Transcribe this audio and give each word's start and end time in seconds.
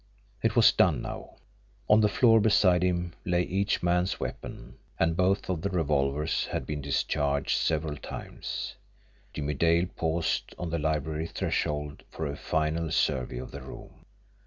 It 0.41 0.55
was 0.55 0.71
done 0.71 1.03
now! 1.03 1.35
On 1.87 2.01
the 2.01 2.09
floor 2.09 2.39
beside 2.41 2.81
him 2.81 3.13
lay 3.23 3.43
each 3.43 3.83
man's 3.83 4.19
weapon 4.19 4.79
and 4.97 5.15
both 5.15 5.47
of 5.47 5.61
the 5.61 5.69
revolvers 5.69 6.47
had 6.47 6.65
been 6.65 6.81
discharged 6.81 7.55
several 7.59 7.97
times. 7.97 8.73
Jimmie 9.31 9.53
Dale 9.53 9.89
paused 9.95 10.55
on 10.57 10.71
the 10.71 10.79
library 10.79 11.27
threshold 11.27 12.01
for 12.09 12.25
a 12.25 12.35
final 12.35 12.89
survey 12.89 13.37
of 13.37 13.51
the 13.51 13.61
room. 13.61 14.07